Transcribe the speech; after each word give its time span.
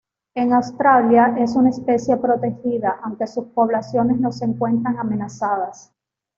En 0.33 0.51
Australia 0.51 1.35
es 1.37 1.55
una 1.55 1.69
especie 1.69 2.17
protegida, 2.17 2.99
aunque 3.03 3.27
sus 3.27 3.45
poblaciones 3.49 4.17
no 4.19 4.31
se 4.31 4.45
encuentran 4.45 4.97
amenazadas. 4.97 5.93